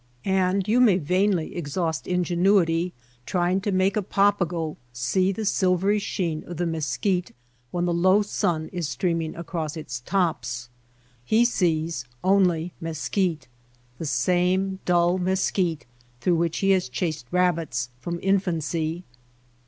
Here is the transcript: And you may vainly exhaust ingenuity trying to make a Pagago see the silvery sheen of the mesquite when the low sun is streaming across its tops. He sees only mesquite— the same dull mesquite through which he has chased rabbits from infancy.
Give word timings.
And 0.25 0.67
you 0.67 0.79
may 0.81 0.97
vainly 0.97 1.55
exhaust 1.55 2.07
ingenuity 2.07 2.91
trying 3.27 3.61
to 3.61 3.71
make 3.71 3.95
a 3.95 4.01
Pagago 4.01 4.77
see 4.91 5.31
the 5.31 5.45
silvery 5.45 5.99
sheen 5.99 6.43
of 6.45 6.57
the 6.57 6.65
mesquite 6.65 7.35
when 7.69 7.85
the 7.85 7.93
low 7.93 8.23
sun 8.23 8.67
is 8.69 8.89
streaming 8.89 9.35
across 9.35 9.77
its 9.77 9.99
tops. 9.99 10.69
He 11.23 11.45
sees 11.45 12.05
only 12.23 12.73
mesquite— 12.81 13.47
the 13.99 14.07
same 14.07 14.79
dull 14.85 15.19
mesquite 15.19 15.85
through 16.19 16.35
which 16.37 16.57
he 16.65 16.71
has 16.71 16.89
chased 16.89 17.27
rabbits 17.29 17.89
from 17.99 18.17
infancy. 18.23 19.03